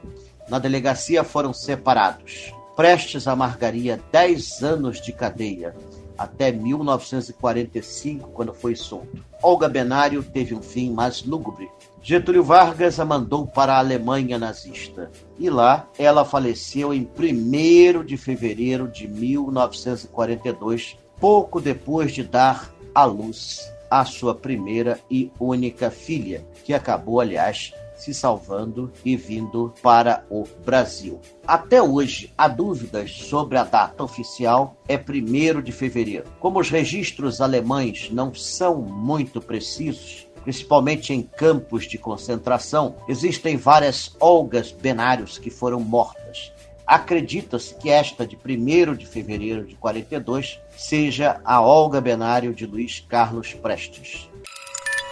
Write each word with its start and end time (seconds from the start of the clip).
Na 0.47 0.59
delegacia 0.59 1.25
foram 1.25 1.53
separados. 1.53 2.53
Prestes 2.73 3.27
amargaria 3.27 4.01
10 4.13 4.63
anos 4.63 5.01
de 5.01 5.11
cadeia, 5.11 5.75
até 6.17 6.53
1945, 6.53 8.29
quando 8.29 8.53
foi 8.53 8.77
solto. 8.77 9.23
Olga 9.41 9.67
Benário 9.67 10.23
teve 10.23 10.55
um 10.55 10.61
fim 10.61 10.89
mais 10.89 11.21
lúgubre. 11.23 11.69
Getúlio 12.05 12.43
Vargas 12.43 12.99
a 12.99 13.05
mandou 13.05 13.47
para 13.47 13.75
a 13.75 13.79
Alemanha 13.79 14.37
nazista. 14.37 15.09
E 15.39 15.49
lá 15.49 15.87
ela 15.97 16.25
faleceu 16.25 16.93
em 16.93 17.09
1 17.17 18.03
de 18.03 18.17
fevereiro 18.17 18.89
de 18.89 19.07
1942, 19.07 20.97
pouco 21.17 21.61
depois 21.61 22.11
de 22.11 22.21
dar 22.23 22.69
à 22.93 23.05
luz 23.05 23.71
a 23.89 24.03
sua 24.03 24.35
primeira 24.35 24.99
e 25.09 25.31
única 25.39 25.89
filha, 25.89 26.45
que 26.65 26.73
acabou, 26.73 27.21
aliás, 27.21 27.73
se 27.95 28.13
salvando 28.13 28.91
e 29.05 29.15
vindo 29.15 29.73
para 29.81 30.25
o 30.29 30.43
Brasil. 30.65 31.21
Até 31.47 31.81
hoje, 31.81 32.33
há 32.37 32.49
dúvidas 32.49 33.11
sobre 33.11 33.57
a 33.57 33.63
data 33.63 34.03
oficial, 34.03 34.75
é 34.89 34.97
1 34.97 35.61
de 35.61 35.71
fevereiro. 35.71 36.25
Como 36.37 36.59
os 36.59 36.69
registros 36.69 37.39
alemães 37.39 38.09
não 38.11 38.33
são 38.33 38.81
muito 38.81 39.39
precisos, 39.39 40.27
principalmente 40.43 41.13
em 41.13 41.21
campos 41.23 41.85
de 41.87 41.97
concentração, 41.97 42.95
existem 43.07 43.57
várias 43.57 44.15
Olgas 44.19 44.71
Benários 44.71 45.37
que 45.37 45.49
foram 45.49 45.79
mortas. 45.79 46.51
Acredita-se 46.85 47.73
que 47.75 47.89
esta 47.89 48.27
de 48.27 48.37
1 48.37 48.95
de 48.95 49.05
fevereiro 49.05 49.65
de 49.65 49.75
42 49.75 50.59
seja 50.75 51.39
a 51.45 51.61
Olga 51.61 52.01
Benário 52.01 52.53
de 52.53 52.65
Luiz 52.65 52.99
Carlos 53.07 53.53
Prestes. 53.53 54.29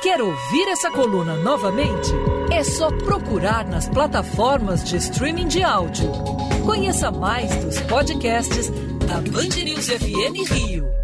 Quer 0.02 0.20
ouvir 0.20 0.68
essa 0.68 0.90
coluna 0.92 1.36
novamente? 1.38 2.10
É 2.52 2.64
só 2.64 2.90
procurar 2.90 3.66
nas 3.66 3.88
plataformas 3.88 4.84
de 4.84 4.98
streaming 4.98 5.48
de 5.48 5.64
áudio. 5.64 6.12
Conheça 6.66 7.12
mais 7.12 7.56
dos 7.64 7.80
podcasts 7.82 8.70
da 9.08 9.22
Band 9.22 9.64
News 9.64 9.88
FM 9.88 10.52
Rio. 10.52 11.01